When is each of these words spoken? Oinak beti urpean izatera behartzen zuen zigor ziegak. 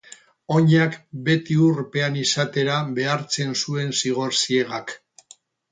Oinak 0.53 0.95
beti 1.27 1.57
urpean 1.65 2.17
izatera 2.23 2.81
behartzen 2.97 3.55
zuen 3.63 3.95
zigor 4.03 4.37
ziegak. 4.43 4.99